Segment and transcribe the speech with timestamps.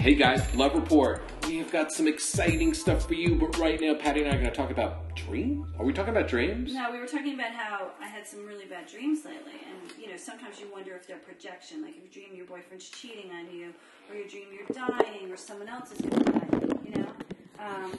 [0.00, 1.22] Hey guys, Love Report.
[1.46, 4.38] We have got some exciting stuff for you, but right now, Patti and I are
[4.38, 5.68] going to talk about dreams.
[5.78, 6.72] Are we talking about dreams?
[6.72, 10.08] No, we were talking about how I had some really bad dreams lately, and you
[10.10, 11.82] know sometimes you wonder if they're projection.
[11.82, 13.74] Like if you dream your boyfriend's cheating on you,
[14.08, 16.76] or you dream you're dying, or someone else is going to die.
[16.82, 17.12] You know.
[17.58, 17.90] Um,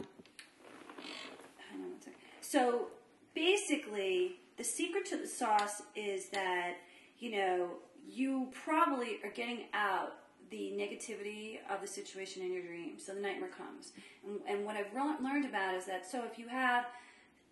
[1.99, 2.15] second.
[2.41, 2.87] So
[3.35, 6.77] basically, the secret to the sauce is that
[7.19, 7.69] you know
[8.09, 10.13] you probably are getting out
[10.51, 12.99] the negativity of the situation in your dream.
[12.99, 13.93] So the nightmare comes.
[14.27, 16.85] And, and what I've learned about is that so if you have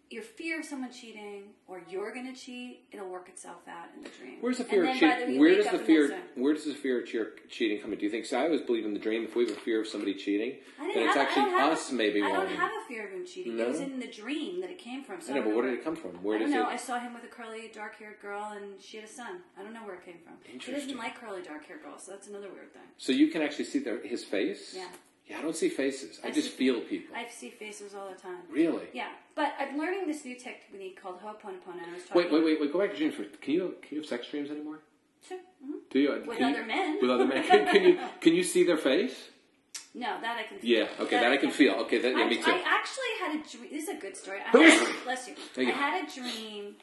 [0.09, 4.01] your fear of someone cheating or you're going to cheat, it'll work itself out in
[4.01, 4.37] the dream.
[4.41, 5.39] Where's the fear of cheating?
[5.39, 6.19] Where does the fear?
[6.35, 7.99] Where does the fear of cheer, cheating come in?
[7.99, 8.25] Do you think?
[8.25, 9.23] So I always believe in the dream.
[9.23, 11.73] If we have a fear of somebody cheating, then it's have, actually I don't have,
[11.73, 12.57] us maybe I don't wanting.
[12.57, 13.57] have a fear of him cheating.
[13.57, 13.65] No?
[13.65, 15.21] It was in the dream that it came from.
[15.21, 16.11] So I know, I but where did it come from?
[16.23, 16.69] Where I don't know.
[16.69, 16.73] it?
[16.73, 19.41] I saw him with a curly, dark-haired girl, and she had a son.
[19.59, 20.33] I don't know where it came from.
[20.43, 22.81] He doesn't like curly, dark-haired girls, so that's another weird thing.
[22.97, 24.73] So you can actually see their, his face.
[24.75, 24.87] Yeah.
[25.29, 26.19] Yeah, I don't see faces.
[26.23, 27.15] I, I just feel people.
[27.15, 28.39] I see faces all the time.
[28.51, 28.87] really?
[28.93, 31.73] Yeah, but I'm learning this new technique called Ho'oponopono.
[31.83, 32.73] and I was talking Wait, wait, wait, wait.
[32.73, 33.39] Go back to dreams first.
[33.41, 34.79] Can you can you have sex dreams anymore?
[35.27, 35.37] Sure.
[35.63, 35.79] mhm.
[35.91, 36.23] Do you?
[36.25, 36.97] With can you- other men.
[37.01, 37.43] With other men.
[37.47, 39.15] Can, can you can you see their face?
[39.93, 40.59] No, that I can.
[40.59, 40.69] Feel.
[40.79, 40.87] Yeah.
[41.03, 41.73] Okay, that I can feel.
[41.83, 42.51] Okay, that, yeah, I, me too.
[42.51, 43.71] I actually had a dream.
[43.71, 44.39] This is a good story.
[44.39, 45.33] I had, bless you.
[45.55, 45.73] Thank you.
[45.73, 46.75] I had a dream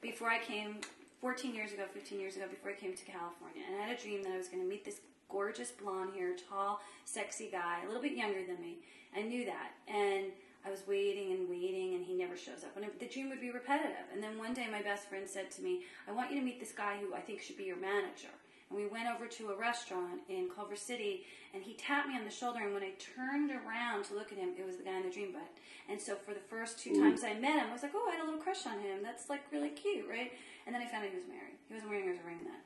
[0.00, 0.78] before I came,
[1.20, 4.00] 14 years ago, 15 years ago, before I came to California, and I had a
[4.00, 7.86] dream that I was going to meet this gorgeous blonde hair, tall, sexy guy, a
[7.86, 8.78] little bit younger than me.
[9.16, 10.26] I knew that, and
[10.64, 12.76] I was waiting and waiting, and he never shows up.
[12.76, 14.06] And the dream would be repetitive.
[14.12, 16.60] And then one day, my best friend said to me, "I want you to meet
[16.60, 18.28] this guy who I think should be your manager."
[18.70, 21.24] And we went over to a restaurant in Culver City,
[21.54, 22.60] and he tapped me on the shoulder.
[22.60, 25.10] And when I turned around to look at him, it was the guy in the
[25.10, 25.48] dream but
[25.88, 27.00] And so for the first two mm.
[27.00, 29.02] times I met him, I was like, oh, I had a little crush on him.
[29.02, 30.32] That's like really cute, right?
[30.66, 31.56] And then I found out he was married.
[31.66, 32.60] He wasn't wearing his ring then.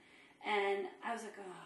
[0.44, 1.62] And I was like, oh.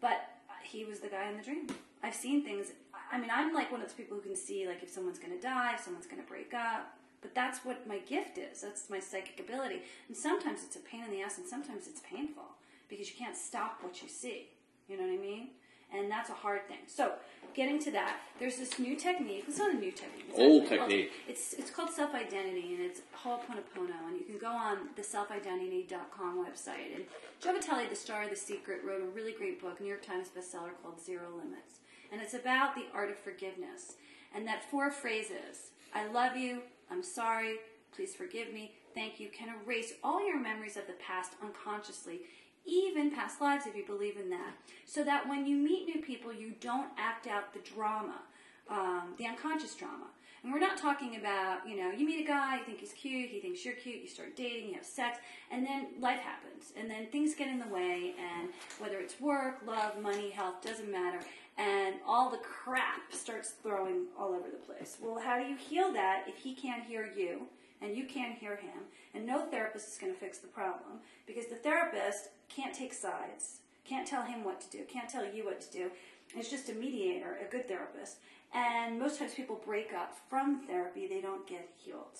[0.00, 0.20] But
[0.62, 1.66] he was the guy in the dream.
[2.02, 2.72] I've seen things.
[3.10, 5.32] I mean, I'm like one of those people who can see, like, if someone's going
[5.32, 6.94] to die, if someone's going to break up.
[7.22, 8.60] But that's what my gift is.
[8.60, 9.80] That's my psychic ability.
[10.06, 12.44] And sometimes it's a pain in the ass, and sometimes it's painful
[12.88, 14.48] because you can't stop what you see.
[14.88, 15.48] You know what I mean?
[15.92, 16.78] And that's a hard thing.
[16.86, 17.12] So,
[17.54, 19.44] getting to that, there's this new technique.
[19.48, 20.26] It's not a new technique.
[20.28, 21.12] It's Old actually called- technique.
[21.26, 26.44] it's it's called self identity, and it's Ho'oponopono, and you can go on the selfidentity.com
[26.44, 26.94] website.
[26.94, 27.04] And
[27.40, 30.28] Joe Vitale, the star of The Secret, wrote a really great book, New York Times
[30.28, 31.76] bestseller called Zero Limits,
[32.12, 33.94] and it's about the art of forgiveness.
[34.34, 37.60] And that four phrases: "I love you," "I'm sorry,"
[37.92, 42.20] "Please forgive me," "Thank you," can erase all your memories of the past unconsciously.
[42.68, 44.52] Even past lives, if you believe in that,
[44.84, 48.20] so that when you meet new people, you don't act out the drama,
[48.68, 50.08] um, the unconscious drama.
[50.44, 53.30] And we're not talking about, you know, you meet a guy, you think he's cute,
[53.30, 55.18] he thinks you're cute, you start dating, you have sex,
[55.50, 56.72] and then life happens.
[56.78, 60.92] And then things get in the way, and whether it's work, love, money, health, doesn't
[60.92, 61.20] matter.
[61.56, 64.98] And all the crap starts throwing all over the place.
[65.00, 67.48] Well, how do you heal that if he can't hear you?
[67.80, 68.82] and you can't hear him,
[69.14, 73.60] and no therapist is going to fix the problem because the therapist can't take sides,
[73.84, 75.90] can't tell him what to do, can't tell you what to do.
[76.36, 78.16] It's just a mediator, a good therapist.
[78.54, 82.18] And most times people break up from therapy, they don't get healed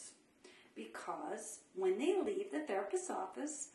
[0.79, 3.69] because when they leave the therapist's office,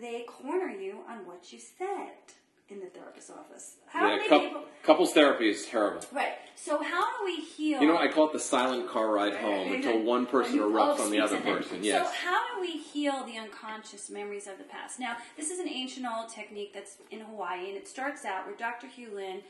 [0.00, 2.34] they corner you on what you said
[2.68, 3.76] in the therapist's office.
[3.86, 4.64] How yeah, many cou- people?
[4.82, 6.04] couples therapy is terrible.
[6.12, 6.34] Right.
[6.56, 7.80] So how do we heal?
[7.80, 11.10] You know, I call it the silent car ride home until one person erupts on
[11.10, 11.84] the other person.
[11.84, 12.06] Yes.
[12.06, 14.98] So how do we heal the unconscious memories of the past?
[14.98, 18.56] Now, this is an ancient old technique that's in Hawaii, and it starts out where
[18.56, 18.88] Dr.
[18.88, 19.42] Hew Len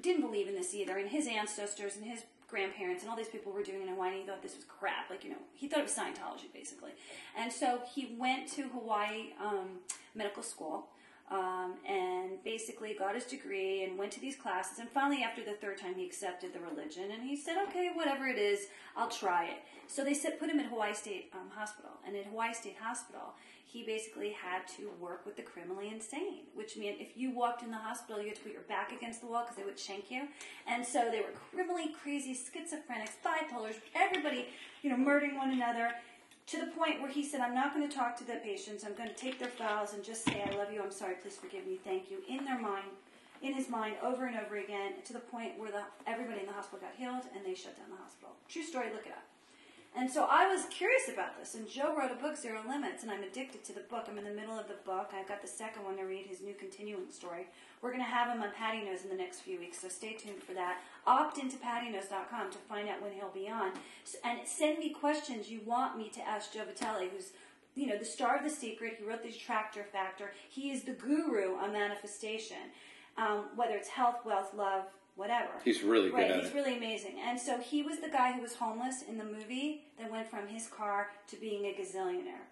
[0.00, 3.50] didn't believe in this either, and his ancestors and his grandparents and all these people
[3.50, 4.12] were doing it in Hawaii.
[4.12, 6.92] And he thought this was crap, like you know, he thought it was Scientology basically.
[7.36, 9.80] And so he went to Hawaii um,
[10.14, 10.86] medical school.
[11.30, 14.78] Um, and basically got his degree and went to these classes.
[14.78, 18.26] And finally, after the third time, he accepted the religion and he said, "Okay, whatever
[18.26, 21.92] it is, I'll try it." So they said put him at Hawaii State um, Hospital,
[22.06, 23.32] and at Hawaii State Hospital,
[23.74, 27.72] he basically had to work with the criminally insane, which meant if you walked in
[27.72, 30.12] the hospital, you had to put your back against the wall because they would shank
[30.12, 30.28] you.
[30.68, 34.46] And so they were criminally crazy, schizophrenics, bipolars, everybody,
[34.82, 35.90] you know, murdering one another
[36.46, 38.84] to the point where he said, I'm not going to talk to the patients.
[38.84, 41.36] I'm going to take their files and just say, I love you, I'm sorry, please
[41.36, 42.88] forgive me, thank you, in their mind,
[43.42, 46.52] in his mind, over and over again, to the point where the, everybody in the
[46.52, 48.30] hospital got healed and they shut down the hospital.
[48.48, 49.24] True story, look it up.
[49.96, 53.12] And so I was curious about this, and Joe wrote a book, Zero Limits, and
[53.12, 54.06] I'm addicted to the book.
[54.08, 55.10] I'm in the middle of the book.
[55.14, 57.46] I've got the second one to read, his new continuing story.
[57.80, 60.14] We're going to have him on Patti Knows in the next few weeks, so stay
[60.14, 60.80] tuned for that.
[61.06, 63.70] Opt into pattiknows.com to find out when he'll be on.
[64.24, 67.30] And send me questions you want me to ask Joe Vitale, who's
[67.76, 68.96] you know, the star of The Secret.
[68.98, 70.32] He wrote the Attractor Factor.
[70.48, 72.56] He is the guru on manifestation.
[73.16, 75.50] Um, whether it's health, wealth, love, whatever.
[75.64, 76.30] He's really good right.
[76.30, 76.54] at He's it.
[76.54, 77.16] really amazing.
[77.24, 80.48] And so he was the guy who was homeless in the movie that went from
[80.48, 82.46] his car to being a gazillionaire.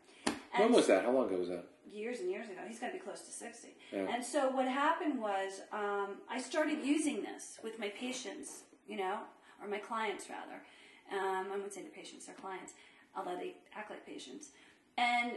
[0.54, 1.04] And When was that?
[1.04, 1.64] How long ago was that?
[1.92, 2.60] years and years ago.
[2.66, 3.68] He's got to be close to 60.
[3.92, 4.06] Yeah.
[4.10, 9.18] And so what happened was um, I started using this with my patients, you know,
[9.62, 10.62] or my clients rather.
[11.12, 12.72] Um, I wouldn't say the patients, they're clients,
[13.14, 14.52] although they act like patients.
[14.96, 15.32] And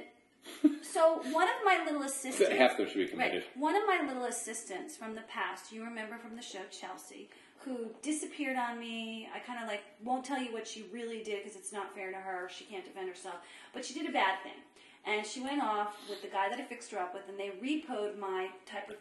[0.81, 2.57] so one of my little assistants.
[2.57, 3.44] Half them should be committed.
[3.44, 3.57] Right.
[3.57, 7.89] One of my little assistants from the past, you remember from the show Chelsea, who
[8.01, 9.27] disappeared on me.
[9.33, 12.12] I kind of like won't tell you what she really did because it's not fair
[12.12, 12.50] to her.
[12.56, 13.36] She can't defend herself.
[13.74, 14.59] But she did a bad thing.
[15.06, 17.50] And she went off with the guy that I fixed her up with, and they
[17.63, 18.95] repoed my type of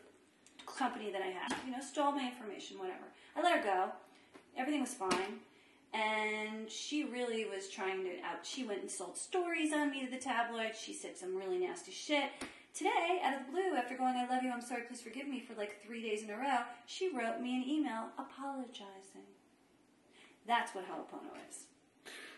[0.66, 1.54] company that I had.
[1.64, 3.04] You know, stole my information, whatever.
[3.36, 3.92] I let her go.
[4.56, 5.40] Everything was fine.
[5.94, 8.44] And she really was trying to out.
[8.44, 10.80] She went and sold stories on me to the tabloids.
[10.80, 12.30] She said some really nasty shit.
[12.74, 15.38] Today, out of the blue, after going, I love you, I'm sorry, please forgive me
[15.38, 19.30] for like three days in a row, she wrote me an email apologizing.
[20.44, 21.66] That's what Ho'opono is.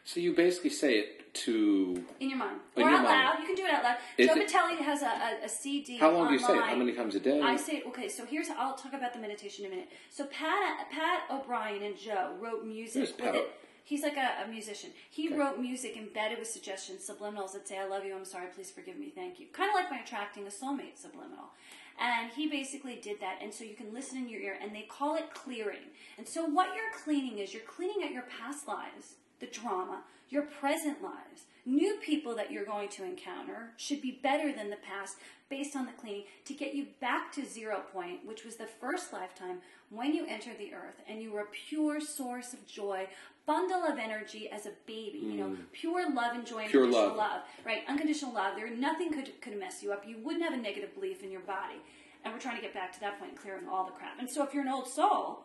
[0.06, 2.04] So you basically say it to.
[2.20, 2.60] In your mind.
[2.76, 3.24] In or your out mind.
[3.24, 3.38] loud.
[3.40, 3.96] You can do it out loud.
[4.16, 5.98] Is Joe it- Vitale has a, a, a CD.
[5.98, 6.50] How long do you say it?
[6.52, 6.68] online.
[6.70, 7.40] How many times a day?
[7.40, 8.08] I say it okay.
[8.08, 9.90] So here's I'll talk about the meditation in a minute.
[10.10, 13.50] So Pat Pat O'Brien and Joe wrote music Who's with Pat it.
[13.84, 14.90] He's like a, a musician.
[15.10, 18.70] He wrote music embedded with suggestions, subliminals that say, "I love you, I'm sorry, please
[18.70, 21.50] forgive me, thank you." Kind of like my attracting a soulmate subliminal.
[21.98, 24.82] And he basically did that, and so you can listen in your ear, and they
[24.82, 25.90] call it clearing.
[26.18, 30.42] And so what you're cleaning is you're cleaning out your past lives, the drama, your
[30.42, 31.44] present lives.
[31.64, 35.16] New people that you're going to encounter should be better than the past
[35.48, 39.12] based on the cleaning to get you back to zero point, which was the first
[39.12, 39.58] lifetime
[39.90, 43.08] when you entered the earth and you were a pure source of joy,
[43.46, 46.70] bundle of energy as a baby, you know, pure love and joy Mm.
[46.70, 47.16] Pure unconditional love.
[47.16, 47.82] love, right?
[47.88, 48.56] Unconditional love.
[48.56, 50.04] There nothing could could mess you up.
[50.06, 51.76] You wouldn't have a negative belief in your body.
[52.24, 54.18] And we're trying to get back to that point, clearing all the crap.
[54.18, 55.44] And so if you're an old soul,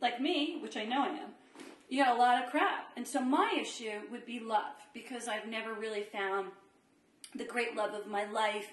[0.00, 1.30] like me, which I know I am,
[1.90, 2.92] you got a lot of crap.
[2.96, 6.48] And so my issue would be love because I've never really found
[7.34, 8.68] the great love of my life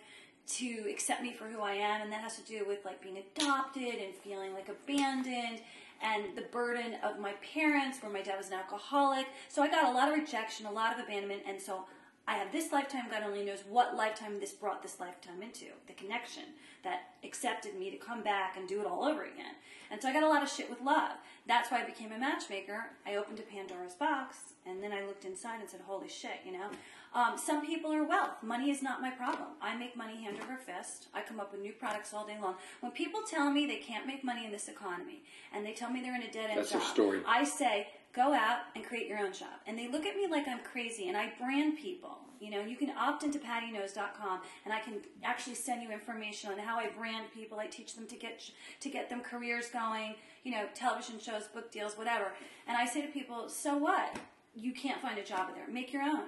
[0.48, 3.18] to accept me for who I am, and that has to do with like being
[3.18, 5.60] adopted and feeling like abandoned
[6.02, 9.26] and the burden of my parents, where my dad was an alcoholic.
[9.50, 11.86] So I got a lot of rejection, a lot of abandonment, and so
[12.28, 13.06] I have this lifetime.
[13.10, 16.44] God only knows what lifetime this brought this lifetime into the connection
[16.84, 19.56] that accepted me to come back and do it all over again.
[19.98, 21.14] And so I got a lot of shit with love.
[21.48, 22.92] That's why I became a matchmaker.
[23.04, 26.52] I opened a Pandora's box, and then I looked inside and said, "Holy shit!" You
[26.52, 26.70] know.
[27.16, 28.44] Um, some people are wealth.
[28.44, 29.48] Money is not my problem.
[29.60, 31.08] I make money hand over fist.
[31.16, 32.58] I come up with new products all day long.
[32.82, 36.02] When people tell me they can't make money in this economy, and they tell me
[36.02, 37.22] they're in a dead end That's job, story.
[37.26, 37.88] I say,
[38.18, 39.62] go out and create your own shop.
[39.68, 42.18] And they look at me like I'm crazy, and I brand people.
[42.40, 46.58] You know, you can opt into pattiknows.com, and I can actually send you information on
[46.58, 47.60] how I brand people.
[47.60, 48.42] I teach them to get
[48.80, 50.16] to get them careers going.
[50.44, 52.32] You know, television shows, book deals, whatever.
[52.68, 54.18] And I say to people, so what?
[54.56, 55.68] You can't find a job in there.
[55.68, 56.26] Make your own.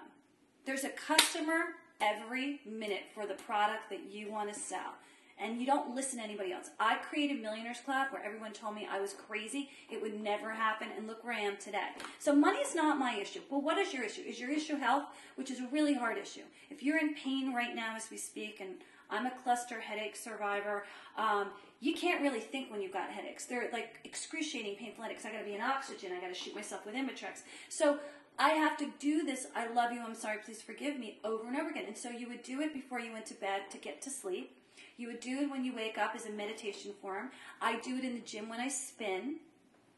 [0.66, 4.94] There's a customer every minute for the product that you want to sell.
[5.42, 6.70] And you don't listen to anybody else.
[6.80, 9.70] I created Millionaires Club where everyone told me I was crazy.
[9.90, 10.90] It would never happen.
[10.98, 11.88] And look where I am today.
[12.20, 13.40] So money's not my issue.
[13.50, 14.22] Well, what is your issue?
[14.22, 15.06] Is your issue health,
[15.36, 16.44] which is a really hard issue?
[16.70, 18.76] If you're in pain right now as we speak, and
[19.10, 20.84] I'm a cluster headache survivor,
[21.18, 21.48] um,
[21.80, 23.46] you can't really think when you've got headaches.
[23.46, 25.26] They're like excruciating painful headaches.
[25.26, 26.12] I gotta be in oxygen.
[26.12, 27.44] I gotta shoot myself with Imitrex.
[27.70, 28.00] So
[28.38, 29.48] I have to do this.
[29.56, 30.02] I love you.
[30.02, 30.38] I'm sorry.
[30.44, 31.86] Please forgive me over and over again.
[31.88, 34.59] And so you would do it before you went to bed to get to sleep.
[35.00, 37.32] You would do it when you wake up as a meditation form.
[37.62, 39.38] I do it in the gym when I spin.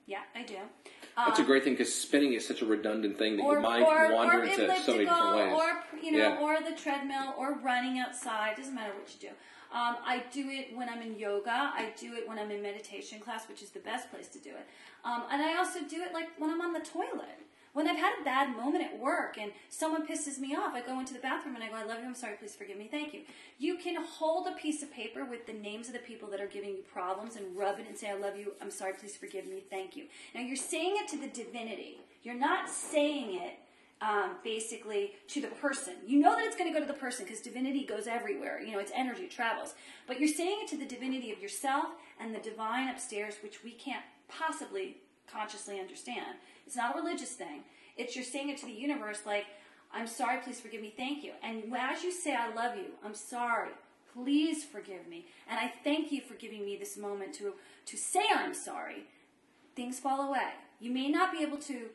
[0.05, 0.57] Yeah, I do.
[1.17, 3.61] That's a Um, great thing because spinning is such a redundant thing that or, your
[3.61, 5.53] mind or, can wander or into so many different ways.
[5.53, 6.37] or you know, Yeah.
[6.39, 8.57] or the treadmill, or running outside.
[8.57, 9.35] Doesn't matter what you do.
[9.75, 11.49] Um, I do it when I'm in yoga.
[11.73, 14.51] I do it when I'm in meditation class, which is the best place to do
[14.51, 14.67] it.
[15.03, 17.39] Um, and I also do it like when I'm on the toilet.
[17.73, 20.99] When I've had a bad moment at work and someone pisses me off, I go
[20.99, 23.13] into the bathroom and I go, I love you, I'm sorry, please forgive me, thank
[23.13, 23.21] you.
[23.59, 26.47] You can hold a piece of paper with the names of the people that are
[26.47, 29.47] giving you problems and rub it and say, I love you, I'm sorry, please forgive
[29.47, 30.05] me, thank you.
[30.35, 31.97] Now you're saying it to the divinity.
[32.23, 33.57] You're not saying it
[34.01, 35.93] um, basically to the person.
[36.05, 38.59] You know that it's going to go to the person because divinity goes everywhere.
[38.59, 39.75] You know, it's energy, it travels.
[40.07, 41.85] But you're saying it to the divinity of yourself
[42.19, 44.97] and the divine upstairs, which we can't possibly
[45.31, 46.37] consciously understand.
[46.65, 47.63] It's not a religious thing.
[47.97, 49.45] It's you're saying it to the universe like,
[49.93, 51.33] I'm sorry, please forgive me, thank you.
[51.43, 53.71] And as you say, I love you, I'm sorry,
[54.13, 57.53] please forgive me, and I thank you for giving me this moment to,
[57.85, 59.03] to say I'm sorry,
[59.75, 60.51] things fall away.
[60.79, 61.87] You may not be able to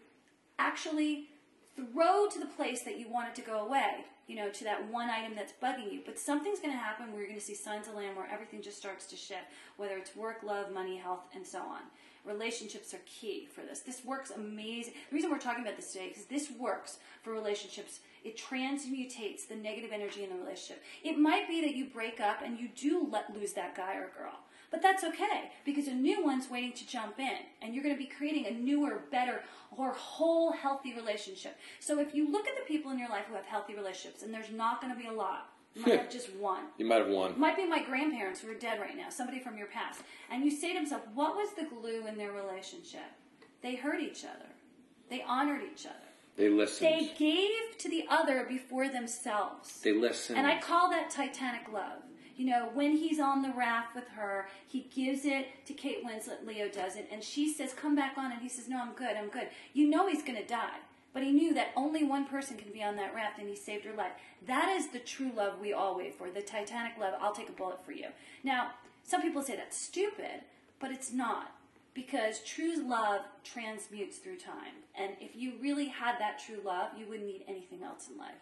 [0.58, 1.28] actually
[1.74, 4.04] throw to the place that you want it to go away.
[4.26, 6.00] you know, to that one item that's bugging you.
[6.04, 8.60] But something's going to happen where you're going to see signs of land where everything
[8.60, 9.44] just starts to shift,
[9.76, 11.82] whether it's work, love, money, health, and so on.
[12.26, 13.80] Relationships are key for this.
[13.80, 14.94] This works amazing.
[15.10, 18.00] The reason we're talking about this today is this works for relationships.
[18.24, 20.82] It transmutates the negative energy in the relationship.
[21.04, 24.10] It might be that you break up and you do let lose that guy or
[24.18, 24.40] girl.
[24.72, 28.02] But that's okay because a new one's waiting to jump in and you're going to
[28.02, 29.42] be creating a newer, better,
[29.76, 31.56] or whole healthy relationship.
[31.78, 34.34] So if you look at the people in your life who have healthy relationships, and
[34.34, 35.50] there's not going to be a lot,
[35.82, 36.64] might have just one.
[36.78, 37.38] You might have won.
[37.38, 40.02] Might be my grandparents who are dead right now, somebody from your past.
[40.30, 43.12] And you say to yourself, what was the glue in their relationship?
[43.62, 44.48] They hurt each other.
[45.08, 45.94] They honored each other.
[46.36, 46.90] They listened.
[46.90, 49.80] They gave to the other before themselves.
[49.80, 50.38] They listened.
[50.38, 52.02] And I call that Titanic love.
[52.36, 56.46] You know, when he's on the raft with her, he gives it to Kate Winslet,
[56.46, 59.16] Leo does it, and she says, Come back on, and he says, No, I'm good,
[59.16, 59.48] I'm good.
[59.72, 60.76] You know he's going to die.
[61.16, 63.86] But he knew that only one person can be on that raft, and he saved
[63.86, 64.12] her life.
[64.46, 67.14] That is the true love we all wait for the Titanic love.
[67.18, 68.08] I'll take a bullet for you.
[68.44, 70.42] Now, some people say that's stupid,
[70.78, 71.52] but it's not.
[71.94, 74.74] Because true love transmutes through time.
[74.94, 78.34] And if you really had that true love, you wouldn't need anything else in life.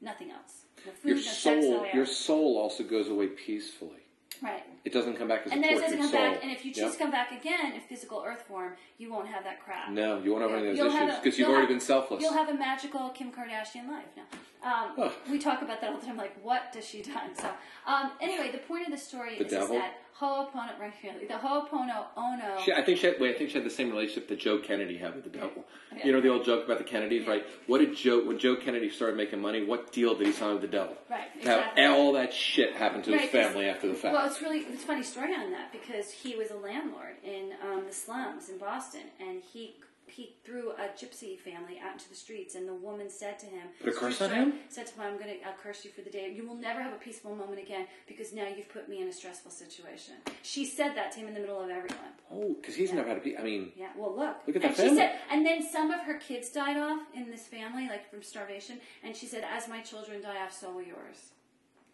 [0.00, 0.62] Nothing else.
[0.86, 1.94] No food, your no sex, no soul, air.
[1.94, 4.03] your soul also goes away peacefully.
[4.44, 4.62] Right.
[4.84, 6.20] It doesn't come back as And a then it doesn't come soul.
[6.20, 6.42] back.
[6.42, 9.42] And if you choose to come back again in physical earth form, you won't have
[9.44, 9.90] that crap.
[9.90, 12.22] No, you won't have any of You'll those issues because you've already have- been selfless.
[12.22, 14.24] You'll have a magical Kim Kardashian life now.
[14.62, 16.16] Um, we talk about that all the time.
[16.16, 17.34] Like, what does she done?
[17.34, 17.50] So,
[17.86, 21.34] um, anyway, the point of the story The is, is that Ho'opono, right here, the
[21.34, 22.60] Ho'opono Ono.
[22.64, 24.58] She, I think she had, wait, I think she had the same relationship that Joe
[24.58, 25.64] Kennedy had with the devil.
[25.96, 26.06] Yeah.
[26.06, 27.44] You know the old joke about the Kennedys, right?
[27.66, 29.64] What did Joe when Joe Kennedy started making money?
[29.64, 30.96] What deal did he sign with the devil?
[31.10, 31.84] Right, have exactly.
[31.86, 34.14] all that shit happened to his family after the fact.
[34.14, 37.52] Well, it's really it's a funny story on that because he was a landlord in
[37.60, 39.74] um, the slums in Boston, and he
[40.06, 43.68] he threw a gypsy family out into the streets, and the woman said to him,
[43.86, 44.52] a curse on him?
[44.68, 46.30] Said to him, "I'm going to I'll curse you for the day.
[46.32, 49.12] You will never have a peaceful moment again because now you've put me in a
[49.12, 52.12] stressful situation." She said that to him in the middle of everyone.
[52.30, 53.40] oh, because he's never had a.
[53.40, 54.36] I mean, Yeah, well, look.
[54.46, 54.96] Look at and that she family.
[54.96, 58.80] said, and then some of her kids died off in this family, like from starvation.
[59.02, 61.30] And she said, "As my children die off, so will yours."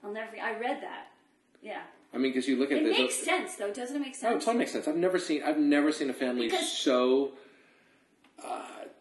[0.03, 0.31] I'll never.
[0.43, 1.09] I read that.
[1.63, 1.83] Yeah,
[2.15, 4.11] I mean, because you look at this it makes sense, though, doesn't it make Oh,
[4.11, 4.45] it sense?
[4.47, 4.89] totally makes sense.
[4.89, 5.43] I've never seen.
[5.43, 7.33] I've never seen a family Because- so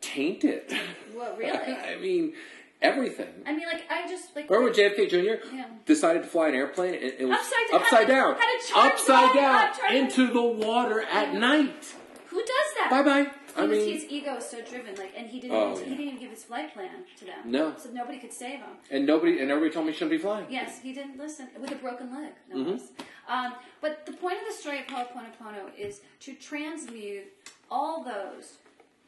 [0.01, 0.71] tainted.
[1.13, 1.57] What really?
[1.57, 2.33] I mean,
[2.81, 3.27] everything.
[3.45, 4.49] I mean, like, I just like.
[4.49, 5.55] Remember when JFK Jr.
[5.55, 5.65] Yeah.
[5.85, 6.93] decided to fly an airplane?
[6.95, 7.81] and it was Upside down.
[7.81, 11.95] upside down, Had a upside down up, into the water at night.
[12.27, 12.87] Who does that?
[12.91, 13.31] Bye bye.
[13.55, 15.57] He I mean, his ego is so driven, like, and he didn't.
[15.57, 15.89] Oh, he yeah.
[15.89, 17.39] didn't even give his flight plan to them.
[17.45, 17.73] No.
[17.77, 18.69] so nobody could save him.
[18.91, 20.45] and nobody and everybody told me he shouldn't be flying.
[20.49, 22.31] Yes, he didn't listen with a broken leg.
[22.53, 23.33] No Mm-hmm.
[23.33, 27.25] Um, but the point of the story of Ho'oponopono is to transmute
[27.69, 28.57] all those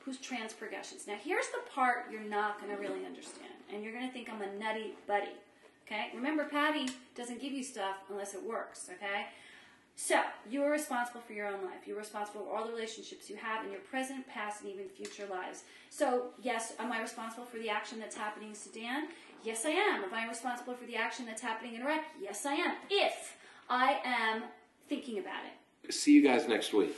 [0.06, 1.08] whose transprogressions.
[1.08, 4.30] Now, here's the part you're not going to really understand, and you're going to think
[4.30, 5.32] I'm a nutty buddy.
[5.86, 8.90] Okay, remember, Patti doesn't give you stuff unless it works.
[8.94, 9.26] Okay.
[9.96, 11.86] So, you are responsible for your own life.
[11.86, 15.28] You're responsible for all the relationships you have in your present, past, and even future
[15.30, 15.64] lives.
[15.90, 19.10] So, yes, am I responsible for the action that's happening in Sudan?
[19.44, 20.04] Yes, I am.
[20.04, 22.06] Am I responsible for the action that's happening in Iraq?
[22.20, 22.76] Yes, I am.
[22.90, 23.38] If
[23.70, 24.44] I am
[24.88, 25.94] thinking about it.
[25.94, 26.96] See you guys next week.